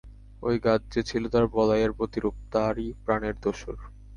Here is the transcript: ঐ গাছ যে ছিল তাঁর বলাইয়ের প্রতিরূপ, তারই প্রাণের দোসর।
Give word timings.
ঐ 0.43 0.51
গাছ 0.59 0.81
যে 0.93 1.01
ছিল 1.03 1.23
তাঁর 1.27 1.45
বলাইয়ের 1.47 1.91
প্রতিরূপ, 1.93 2.35
তারই 2.51 2.87
প্রাণের 3.03 3.35
দোসর। 3.41 3.77